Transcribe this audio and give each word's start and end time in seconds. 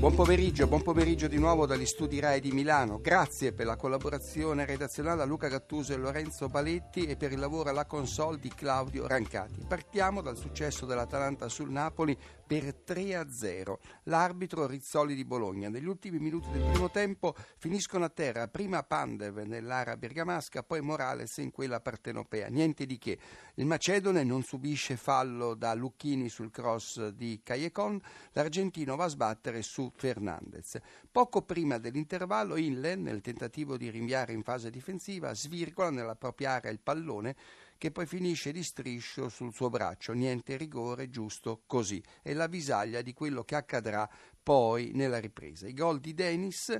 Buon 0.00 0.14
pomeriggio, 0.14 0.66
buon 0.66 0.80
pomeriggio 0.80 1.28
di 1.28 1.36
nuovo 1.36 1.66
dagli 1.66 1.84
studi 1.84 2.20
RAI 2.20 2.40
di 2.40 2.52
Milano. 2.52 3.00
Grazie 3.02 3.52
per 3.52 3.66
la 3.66 3.76
collaborazione 3.76 4.64
redazionale 4.64 5.20
a 5.20 5.26
Luca 5.26 5.48
Gattuso 5.48 5.92
e 5.92 5.98
Lorenzo 5.98 6.48
Baletti 6.48 7.04
e 7.04 7.16
per 7.16 7.32
il 7.32 7.38
lavoro 7.38 7.68
alla 7.68 7.84
console 7.84 8.38
di 8.38 8.48
Claudio 8.48 9.06
Rancati. 9.06 9.66
Partiamo 9.68 10.22
dal 10.22 10.38
successo 10.38 10.86
dell'Atalanta 10.86 11.50
sul 11.50 11.70
Napoli 11.70 12.16
per 12.46 12.74
3-0. 12.84 13.74
L'arbitro 14.04 14.66
Rizzoli 14.66 15.14
di 15.14 15.26
Bologna. 15.26 15.68
Negli 15.68 15.86
ultimi 15.86 16.18
minuti 16.18 16.50
del 16.50 16.62
primo 16.62 16.90
tempo 16.90 17.34
finiscono 17.58 18.06
a 18.06 18.08
terra 18.08 18.48
prima 18.48 18.82
Pandev 18.82 19.40
nell'area 19.40 19.98
bergamasca, 19.98 20.62
poi 20.62 20.80
Morales 20.80 21.36
in 21.36 21.50
quella 21.50 21.78
partenopea. 21.78 22.48
Niente 22.48 22.86
di 22.86 22.96
che. 22.96 23.18
Il 23.56 23.66
Macedone 23.66 24.24
non 24.24 24.42
subisce 24.42 24.96
fallo 24.96 25.54
da 25.54 25.74
Lucchini 25.74 26.30
sul 26.30 26.50
cross 26.50 27.08
di 27.08 27.40
Caiecon, 27.44 28.00
l'argentino 28.32 28.96
va 28.96 29.04
a 29.04 29.08
sbattere 29.08 29.60
su 29.60 29.89
Fernandez. 29.94 30.78
Poco 31.10 31.42
prima 31.42 31.78
dell'intervallo 31.78 32.56
Inlen, 32.56 33.02
nel 33.02 33.20
tentativo 33.20 33.76
di 33.76 33.90
rinviare 33.90 34.32
in 34.32 34.42
fase 34.42 34.70
difensiva, 34.70 35.34
svirgola 35.34 35.90
nella 35.90 36.16
propria 36.16 36.52
area 36.52 36.70
il 36.70 36.80
pallone 36.80 37.36
che 37.78 37.90
poi 37.90 38.06
finisce 38.06 38.52
di 38.52 38.62
striscio 38.62 39.28
sul 39.28 39.54
suo 39.54 39.70
braccio. 39.70 40.12
Niente 40.12 40.56
rigore, 40.56 41.08
giusto 41.08 41.62
così. 41.66 42.02
È 42.22 42.32
la 42.34 42.46
visaglia 42.46 43.00
di 43.00 43.14
quello 43.14 43.42
che 43.42 43.56
accadrà 43.56 44.08
poi 44.42 44.90
nella 44.92 45.18
ripresa. 45.18 45.66
I 45.66 45.72
gol 45.72 45.98
di 45.98 46.12
Dennis 46.12 46.78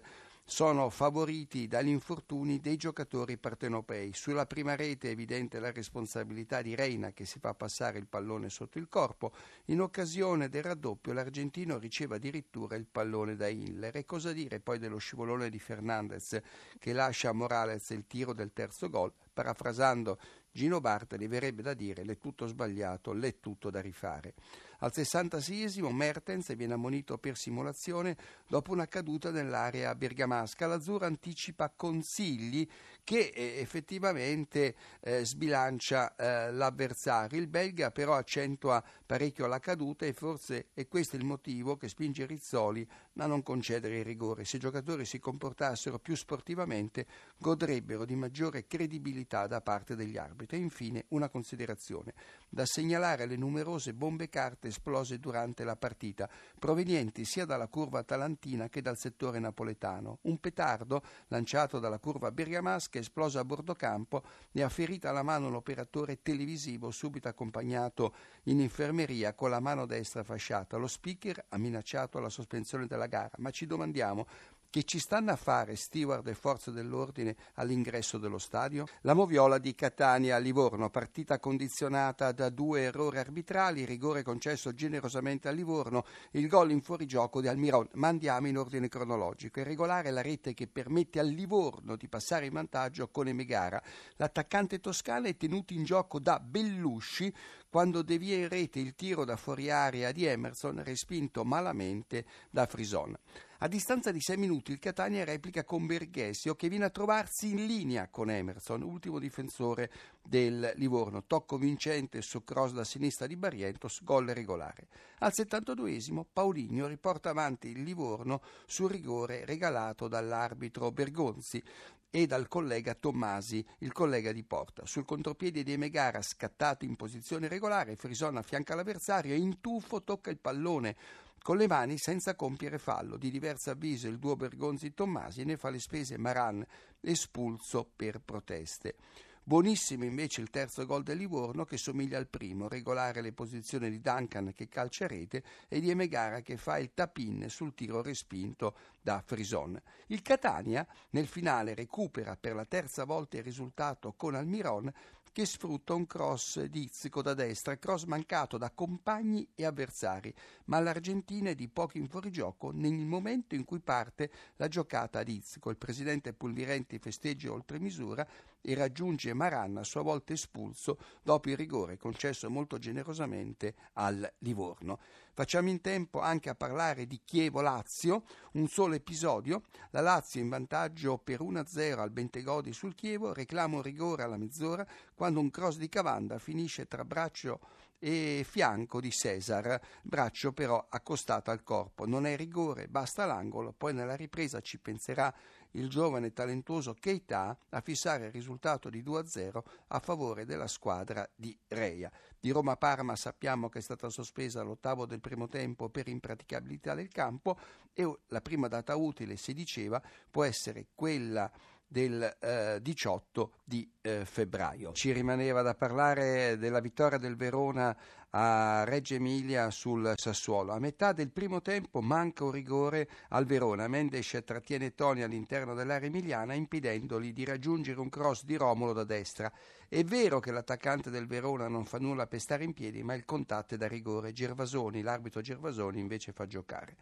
sono 0.51 0.91
favoriti 0.91 1.69
dagli 1.69 1.91
infortuni 1.91 2.59
dei 2.59 2.77
giocatori 2.77 3.39
partenopei. 3.39 4.13
Sulla 4.13 4.47
prima 4.47 4.75
rete 4.75 5.07
è 5.07 5.13
evidente 5.13 5.61
la 5.61 5.71
responsabilità 5.71 6.61
di 6.61 6.75
Reina 6.75 7.13
che 7.13 7.25
si 7.25 7.39
fa 7.39 7.55
passare 7.55 7.99
il 7.99 8.09
pallone 8.09 8.51
sotto 8.51 8.79
il 8.79 8.89
corpo. 8.89 9.33
In 9.67 9.81
occasione 9.81 10.49
del 10.49 10.65
raddoppio 10.65 11.13
l'argentino 11.13 11.79
riceve 11.79 12.17
addirittura 12.17 12.75
il 12.75 12.89
pallone 12.91 13.37
da 13.37 13.47
Hiller. 13.47 13.95
E 13.95 14.05
cosa 14.05 14.33
dire 14.33 14.59
poi 14.59 14.81
dello 14.81 14.99
scivolone 14.99 15.51
di 15.51 15.61
Fernandez 15.61 16.41
che 16.81 16.93
lascia 16.93 17.29
a 17.29 17.33
Morales 17.33 17.89
il 17.91 18.09
tiro 18.09 18.33
del 18.33 18.53
terzo 18.53 18.91
gol? 18.91 19.13
Parafrasando 19.33 20.19
Gino 20.51 20.81
Bartoli 20.81 21.29
verrebbe 21.29 21.63
da 21.63 21.75
dire 21.75 22.03
l'è 22.03 22.19
tutto 22.19 22.49
sbagliato, 22.49 23.13
l'è 23.13 23.39
tutto 23.39 23.71
da 23.71 23.81
rifare. 23.81 24.35
Al 24.83 24.93
66esimo 24.95 25.91
Mertens 25.91 26.55
viene 26.57 26.73
ammonito 26.73 27.19
per 27.19 27.37
simulazione 27.37 28.17
dopo 28.49 28.73
una 28.73 28.89
caduta 28.89 29.31
nell'area 29.31 29.95
bergamasca. 29.95 30.67
L'azzurro 30.67 31.05
anticipa 31.05 31.71
consigli 31.75 32.67
che 33.05 33.31
eh, 33.35 33.61
effettivamente 33.61 34.75
eh, 35.01 35.25
sbilancia 35.27 36.17
eh, 36.17 36.51
l'avversario. 36.53 37.39
Il 37.39 37.49
belga 37.49 37.91
però 37.91 38.15
accentua 38.15 38.83
parecchio 39.05 39.47
la 39.47 39.59
caduta 39.59 40.07
e 40.07 40.15
forse 40.15 40.69
è 40.73 40.89
questo 40.89 41.17
il 41.17 41.25
motivo 41.25 41.77
che 41.77 41.89
spinge 41.89 42.25
Rizzoli 42.25 42.89
a 43.19 43.27
non 43.27 43.43
concedere 43.43 43.99
il 43.99 44.05
rigore. 44.05 44.47
Se 44.47 44.57
i 44.57 44.61
giocatori 44.61 45.05
si 45.05 45.19
comportassero 45.19 45.99
più 45.99 46.15
sportivamente 46.15 47.07
godrebbero 47.37 48.07
di 48.07 48.15
maggiore 48.15 48.67
credibilità 48.67 49.47
da 49.47 49.61
parte 49.61 49.95
degli 49.95 50.17
arbitri. 50.17 50.57
E 50.57 50.61
infine 50.61 51.05
una 51.09 51.29
considerazione 51.29 52.15
da 52.49 52.65
segnalare 52.65 53.27
le 53.27 53.37
numerose 53.37 53.93
bombe 53.93 54.31
carte 54.31 54.70
esplose 54.71 55.19
durante 55.19 55.63
la 55.65 55.77
partita, 55.77 56.29
provenienti 56.59 57.25
sia 57.25 57.45
dalla 57.45 57.69
curva 57.69 58.01
atalantina 58.01 58.69
che 58.69 58.81
dal 58.81 58.97
settore 58.97 59.39
napoletano. 59.39 60.19
Un 60.23 60.39
petardo 60.39 61.03
lanciato 61.29 61.79
dalla 61.79 61.99
curva 61.99 62.33
bergamasca 62.33 62.99
esploso 62.99 63.39
a 63.39 63.45
bordo 63.45 63.75
campo 63.75 64.23
e 64.51 64.63
ha 64.63 64.69
ferito 64.69 65.09
alla 65.09 65.23
mano 65.23 65.51
l'operatore 65.51 66.23
televisivo 66.23 66.91
subito 66.91 67.29
accompagnato 67.29 68.15
in 68.45 68.61
infermeria 68.61 69.35
con 69.35 69.51
la 69.51 69.61
mano 69.61 69.87
destra 69.87 70.25
fasciata. 70.25 70.77
Lo 70.77 70.87
speaker 70.87 71.45
ha 71.49 71.59
minacciato 71.59 72.19
la 72.19 72.29
sospensione 72.29 72.87
della 72.87 73.07
gara, 73.07 73.37
ma 73.39 73.51
ci 73.51 73.67
domandiamo 73.67 74.27
che 74.71 74.85
ci 74.85 75.01
stanno 75.01 75.33
a 75.33 75.37
fare 75.37 75.75
steward 75.75 76.29
e 76.29 76.35
forze 76.35 76.71
dell'ordine 76.71 77.37
all'ingresso 77.55 78.19
dello 78.19 78.39
stadio? 78.39 78.87
La 79.01 79.15
moviola 79.15 79.59
di 79.59 79.75
Catania 79.75 80.37
a 80.37 80.39
Livorno, 80.39 80.91
partita 80.91 81.41
condizionata 81.41 82.31
da 82.31 82.49
due 82.51 82.83
errori 82.83 83.19
arbitrali, 83.19 83.85
rigore 83.85 84.23
concesso 84.23 84.73
generosamente 84.73 85.49
a 85.49 85.51
Livorno, 85.51 86.05
il 86.33 86.47
gol 86.47 86.71
in 86.71 86.83
fuorigioco 86.83 87.41
di 87.41 87.49
Almiron. 87.49 87.89
Ma 87.95 88.09
andiamo 88.09 88.47
in 88.47 88.57
ordine 88.57 88.89
cronologico. 88.89 89.59
È 89.59 89.65
regolare 89.65 90.13
la 90.13 90.23
rete 90.23 90.55
che 90.55 90.69
permette 90.69 91.19
al 91.19 91.29
Livorno 91.29 91.97
di 91.97 92.09
passare 92.09 92.47
in 92.47 92.53
vantaggio 92.53 93.09
con 93.09 93.27
Emegara. 93.27 93.83
L'attaccante 94.17 94.79
toscano 94.79 95.27
è 95.27 95.37
tenuto 95.37 95.73
in 95.73 95.83
gioco 95.83 96.21
da 96.21 96.39
Bellusci 96.39 97.35
quando 97.69 98.03
devia 98.03 98.37
in 98.37 98.49
rete 98.49 98.79
il 98.79 98.95
tiro 98.95 99.25
da 99.25 99.37
fuori 99.37 99.71
area 99.71 100.13
di 100.13 100.25
Emerson 100.25 100.83
respinto 100.85 101.45
malamente 101.45 102.25
da 102.51 102.67
Frison. 102.67 103.17
A 103.63 103.69
distanza 103.69 104.11
di 104.11 104.23
sei 104.23 104.39
minuti 104.39 104.73
il 104.73 104.79
Catania 104.79 105.23
replica 105.23 105.65
con 105.65 105.85
Berghesio 105.85 106.55
che 106.55 106.71
viene 106.71 106.87
a 106.87 106.91
trovarsi 106.91 107.51
in 107.51 107.67
linea 107.67 108.09
con 108.09 108.31
Emerson, 108.31 108.81
ultimo 108.81 109.19
difensore 109.19 109.91
del 110.23 110.73
Livorno. 110.77 111.25
Tocco 111.27 111.59
vincente 111.59 112.23
su 112.23 112.43
cross 112.43 112.73
da 112.73 112.85
sinistra 112.85 113.27
di 113.27 113.37
Barrientos, 113.37 114.03
gol 114.03 114.29
regolare. 114.29 114.89
Al 115.19 115.33
72esimo 115.35 116.25
Pauligno 116.33 116.87
riporta 116.87 117.29
avanti 117.29 117.69
il 117.69 117.83
Livorno 117.83 118.41
sul 118.65 118.89
rigore 118.89 119.45
regalato 119.45 120.09
dall'arbitro 120.09 120.91
Bergonzi 120.91 121.63
e 122.09 122.27
dal 122.27 122.49
collega 122.49 122.95
Tommasi, 122.95 123.63
il 123.81 123.93
collega 123.93 124.33
di 124.33 124.43
porta. 124.43 124.87
Sul 124.87 125.05
contropiede 125.05 125.63
di 125.63 125.73
Emegara, 125.73 126.23
scattato 126.23 126.87
in 126.87 126.97
posizione 126.97 127.47
regolare, 127.47 127.95
Frison 127.97 128.39
affianca 128.39 128.75
l'avversario 128.75 129.35
e 129.35 129.39
in 129.39 129.61
tuffo 129.61 130.03
tocca 130.03 130.31
il 130.31 130.39
pallone 130.39 130.97
con 131.43 131.57
le 131.57 131.67
mani 131.67 131.99
senza 131.99 132.35
compiere 132.35 132.79
fallo. 132.79 133.17
Di 133.17 133.31
diverso 133.31 133.71
avviso 133.71 134.09
il 134.09 134.19
duo 134.19 134.37
Bergonzi-Tommasi 134.37 135.45
ne 135.45 135.57
fa 135.57 135.71
le 135.71 135.81
spese 135.81 136.19
Maran, 136.19 136.65
espulso 137.01 137.91
per 137.97 138.21
proteste. 138.21 138.97
Buonissimo 139.43 140.05
invece 140.05 140.43
il 140.43 140.51
terzo 140.51 140.85
gol 140.87 141.03
del 141.03 141.17
Livorno 141.17 141.65
che 141.65 141.77
somiglia 141.77 142.19
al 142.19 142.29
primo, 142.29 142.69
regolare 142.69 143.21
le 143.21 143.33
posizioni 143.33 143.91
di 143.91 144.01
Duncan 144.01 144.53
che 144.55 144.69
calcia 144.69 145.09
rete 145.09 145.43
e 145.67 145.81
di 145.81 145.91
Emegara 145.91 146.41
che 146.41 146.57
fa 146.57 146.79
il 146.79 146.93
tap-in 146.95 147.49
sul 147.49 147.75
tiro 147.75 148.01
respinto 148.03 148.77
da 149.01 149.21
Frison. 149.25 149.81
Il 150.09 150.23
Catania 150.23 150.87
nel 151.11 151.27
finale 151.27 151.75
recupera 151.75 152.37
per 152.37 152.55
la 152.55 152.67
terza 152.67 153.05
volta 153.05 153.39
il 153.39 153.43
risultato 153.43 154.13
con 154.13 154.35
Almiron 154.35 154.93
che 155.33 155.47
sfrutta 155.47 155.95
un 155.95 156.07
cross 156.07 156.63
di 156.65 156.83
Izzico 156.83 157.23
da 157.23 157.35
destra, 157.35 157.79
cross 157.79 158.05
mancato 158.05 158.59
da 158.59 158.71
compagni 158.71 159.47
e 159.55 159.65
avversari, 159.65 160.35
ma 160.67 160.81
l'Argentina 160.81 161.51
è 161.51 161.55
di 161.55 161.69
poco 161.69 161.99
in 161.99 162.09
fuorigioco 162.09 162.71
nel 162.73 162.93
momento 162.93 163.55
in 163.55 163.65
cui 163.65 163.81
parte 163.81 164.31
la 164.57 164.69
giocata 164.69 165.23
di 165.23 165.37
Izzico. 165.37 165.71
Il 165.71 165.77
presidente 165.77 166.33
Pulvirenti 166.33 166.99
festeggia 166.99 167.53
oltre 167.53 167.79
misura 167.79 168.27
e 168.63 168.75
raggiunge 168.75 169.33
Maran 169.35 169.79
a 169.79 169.85
sua 169.85 170.03
volta 170.03 170.33
espulso 170.33 170.99
dopo 171.23 171.51
il 171.51 171.57
rigore 171.57 171.97
concesso 171.97 172.51
molto 172.51 172.79
generosamente 172.79 173.75
al 173.95 174.31
Livorno. 174.39 174.99
Facciamo 175.33 175.71
in 175.71 175.81
tempo 175.81 176.21
anche 176.21 176.51
a 176.51 176.55
parlare 176.55 177.07
di 177.07 177.21
Chievo-Lazio, 177.25 178.25
un 178.53 178.69
solo 178.69 178.95
episodio, 178.95 179.63
la 179.91 180.01
Lazio 180.01 180.41
in 180.41 180.49
vantaggio 180.49 181.19
per 181.19 181.41
1-0 181.41 181.99
al 181.99 182.11
Bentegodi 182.11 182.73
sul 182.73 182.95
Chievo, 182.95 183.33
reclama 183.33 183.77
un 183.77 183.83
rigore 183.83 184.23
alla 184.23 184.37
mezz'ora 184.37 184.87
quando 185.15 185.41
un 185.41 185.51
cross 185.51 185.77
di 185.77 185.89
Cavanda 185.89 186.39
finisce 186.39 186.87
tra 186.87 187.05
braccio 187.05 187.61
e 188.03 188.47
fianco 188.49 188.99
di 188.99 189.11
Cesar, 189.11 189.79
braccio 190.03 190.53
però 190.53 190.85
accostato 190.89 191.51
al 191.51 191.63
corpo. 191.63 192.07
Non 192.07 192.27
è 192.27 192.35
rigore, 192.35 192.89
basta 192.89 193.27
l'angolo, 193.27 193.73
poi 193.73 193.93
nella 193.93 194.17
ripresa 194.17 194.61
ci 194.61 194.79
penserà 194.79 195.33
il 195.73 195.89
giovane 195.89 196.33
talentuoso 196.33 196.95
Keita 196.95 197.57
a 197.69 197.81
fissare 197.81 198.27
il 198.27 198.33
risultato 198.33 198.89
di 198.89 199.03
2-0 199.03 199.61
a 199.89 199.99
favore 199.99 200.45
della 200.45 200.67
squadra 200.67 201.29
di 201.35 201.57
Reia. 201.69 202.11
Di 202.39 202.51
Roma-Parma 202.51 203.17
sappiamo 203.17 203.69
che 203.69 203.79
è 203.79 203.83
stata 203.83 204.09
sospesa 204.09 204.61
all'ottavo 204.61 205.07
del 205.07 205.21
primo 205.21 205.49
tempo 205.49 205.89
per 205.89 206.09
impraticabilità 206.09 206.95
del 206.95 207.09
campo 207.09 207.59
e 207.93 208.19
la 208.29 208.41
prima 208.41 208.69
data 208.69 208.97
utile, 208.97 209.37
si 209.37 209.53
diceva, 209.53 210.03
può 210.31 210.45
essere 210.45 210.87
quella 210.95 211.51
del 211.91 212.37
eh, 212.39 212.79
18 212.81 213.53
di 213.65 213.91
eh, 214.01 214.25
febbraio. 214.25 214.93
Ci 214.93 215.11
rimaneva 215.11 215.61
da 215.63 215.75
parlare 215.75 216.57
della 216.57 216.79
vittoria 216.79 217.19
del 217.19 217.35
Verona 217.35 217.97
a 218.31 218.85
Reggio 218.85 219.15
Emilia 219.15 219.73
sul 219.73 220.13
Sassuolo. 220.15 220.71
A 220.71 220.79
metà 220.79 221.13
del 221.13 221.33
primo 221.33 221.61
tempo 221.61 222.01
manca 222.01 222.45
un 222.45 222.53
rigore 222.53 223.09
al 223.31 223.45
Verona. 223.45 223.89
Mendes 223.89 224.41
trattiene 224.45 224.95
Toni 224.95 225.23
all'interno 225.23 225.75
dell'area 225.75 226.07
emiliana 226.07 226.55
impedendogli 226.55 227.33
di 227.33 227.45
raggiungere 227.45 227.99
un 227.99 228.09
cross 228.09 228.45
di 228.45 228.55
Romolo 228.55 228.93
da 228.93 229.03
destra. 229.03 229.53
È 229.89 230.05
vero 230.05 230.39
che 230.39 230.53
l'attaccante 230.53 231.11
del 231.11 231.27
Verona 231.27 231.67
non 231.67 231.85
fa 231.87 231.99
nulla 231.99 232.29
per 232.29 232.39
stare 232.39 232.63
in 232.63 232.73
piedi, 232.73 233.03
ma 233.03 233.15
il 233.15 233.25
contatto 233.25 233.75
è 233.75 233.77
da 233.77 233.89
rigore. 233.89 234.33
Gervasoni, 234.33 235.03
l'arbitro 235.03 235.41
Gervasoni 235.41 235.99
invece 235.99 236.31
fa 236.31 236.47
giocare. 236.47 236.97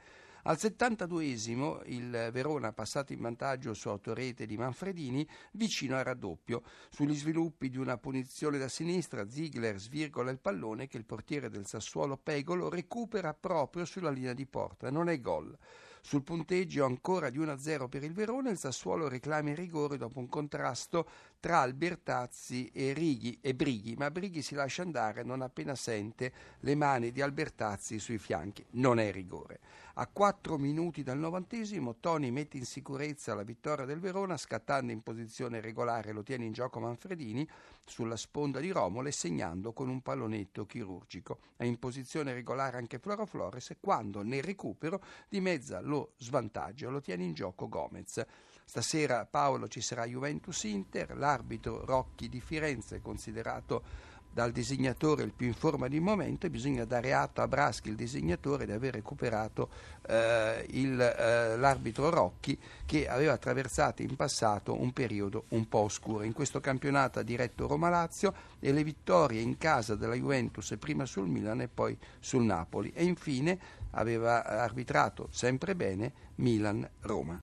Al 0.45 0.57
72esimo 0.57 1.81
il 1.87 2.31
Verona 2.33 2.73
passato 2.73 3.13
in 3.13 3.21
vantaggio 3.21 3.75
su 3.75 3.89
autorete 3.89 4.47
di 4.47 4.57
Manfredini 4.57 5.29
vicino 5.53 5.97
al 5.97 6.05
raddoppio. 6.05 6.63
Sugli 6.91 7.15
sviluppi 7.15 7.69
di 7.69 7.77
una 7.77 7.99
punizione 7.99 8.59
da 8.59 8.69
sinistra 8.69 9.29
Ziegler 9.29 9.79
svirgola 9.79 10.31
il 10.31 10.39
pallone 10.39 10.87
che 10.87 10.97
il 10.97 11.05
portiere 11.05 11.51
del 11.51 11.67
Sassuolo 11.67 12.17
Pegolo 12.17 12.69
recupera 12.69 13.35
proprio 13.35 13.85
sulla 13.85 14.11
linea 14.11 14.33
di 14.33 14.47
porta. 14.47 14.91
Non 14.91 15.09
è 15.09 15.21
gol. 15.21 15.57
Sul 16.01 16.23
punteggio 16.23 16.85
ancora 16.85 17.29
di 17.29 17.39
1-0 17.39 17.89
per 17.89 18.03
il 18.03 18.13
Verona, 18.13 18.51
il 18.51 18.59
Sassuolo 18.59 19.09
reclama 19.09 19.51
il 19.51 19.57
rigore 19.57 19.97
dopo 19.97 20.19
un 20.19 20.29
contrasto 20.29 21.07
tra 21.41 21.61
Albertazzi 21.61 22.71
e, 22.73 22.93
Righi, 22.93 23.39
e 23.43 23.55
Brighi, 23.55 23.95
ma 23.97 24.11
Brighi 24.11 24.41
si 24.41 24.55
lascia 24.55 24.83
andare 24.83 25.23
non 25.23 25.43
appena 25.43 25.75
sente 25.75 26.33
le 26.61 26.75
mani 26.75 27.13
di 27.13 27.21
Albertazzi 27.21 27.99
sui 27.99 28.19
fianchi. 28.19 28.65
Non 28.71 28.99
è 28.99 29.13
rigore. 29.13 29.61
A 30.01 30.07
4 30.07 30.59
minuti 30.59 31.03
dal 31.03 31.19
novantesimo 31.19 31.97
Toni 31.97 32.31
mette 32.31 32.57
in 32.57 32.65
sicurezza 32.65 33.35
la 33.35 33.43
vittoria 33.43 33.85
del 33.85 33.99
Verona 33.99 34.37
scattando 34.37 34.93
in 34.93 35.03
posizione 35.03 35.61
regolare 35.61 36.13
lo 36.13 36.23
tiene 36.23 36.45
in 36.45 36.53
gioco 36.53 36.79
Manfredini 36.79 37.45
sulla 37.85 38.15
sponda 38.15 38.61
di 38.61 38.71
Romolo 38.71 39.09
e 39.09 39.11
segnando 39.11 39.73
con 39.73 39.89
un 39.89 40.01
pallonetto 40.01 40.67
chirurgico. 40.67 41.41
È 41.57 41.65
in 41.65 41.81
posizione 41.81 42.33
regolare 42.33 42.77
anche 42.77 43.01
Floro 43.01 43.27
Flores 43.27 43.75
quando 43.81 44.23
nel 44.23 44.45
recupero 44.45 45.03
dimezza 45.29 45.81
lo 45.81 46.13
svantaggio, 46.19 46.91
lo 46.91 47.01
tiene 47.01 47.25
in 47.25 47.33
gioco 47.33 47.69
Gomez. 47.69 48.25
Stasera 48.65 49.27
Paolo 49.27 49.67
ci 49.67 49.81
sarà 49.81 50.05
Juventus-Inter, 50.05 51.17
l'arbitro 51.17 51.85
Rocchi 51.85 52.29
di 52.29 52.41
Firenze 52.41 53.01
considerato 53.01 53.83
dal 54.31 54.53
disegnatore 54.53 55.23
il 55.23 55.33
più 55.33 55.47
in 55.47 55.55
forma 55.55 55.89
di 55.89 56.01
momento 56.01 56.47
e 56.47 56.51
bisogna 56.51 56.85
dare 56.85 57.13
atto 57.13 57.41
a 57.41 57.49
Braschi, 57.49 57.89
il 57.89 57.97
disegnatore, 57.97 58.67
di 58.67 58.73
aver 58.73 58.95
recuperato 58.95 59.69
eh, 60.07 60.65
il, 60.71 61.01
eh, 61.01 61.57
l'arbitro 61.57 62.09
Rocchi 62.11 62.59
che 62.87 63.09
aveva 63.09 63.33
attraversato 63.33 64.03
in 64.03 64.15
passato 64.17 64.81
un 64.81 64.93
periodo 64.93 65.45
un 65.49 65.69
po' 65.69 65.81
oscuro. 65.81 66.23
In 66.23 66.33
questo 66.33 66.61
campionato 66.61 67.19
ha 67.19 67.23
diretto 67.23 67.67
Roma-Lazio 67.67 68.33
e 68.61 68.73
le 68.73 68.85
vittorie 68.85 69.41
in 69.41 69.59
casa 69.59 69.97
della 69.97 70.15
Juventus 70.15 70.75
prima 70.79 71.05
sul 71.05 71.29
Milan 71.29 71.61
e 71.61 71.69
poi 71.69 71.97
sul 72.21 72.45
Napoli 72.45 72.93
e 72.95 73.05
infine 73.05 73.59
aveva 73.93 74.45
arbitrato 74.45 75.29
sempre 75.31 75.75
bene 75.75 76.13
Milan-Roma. 76.37 77.37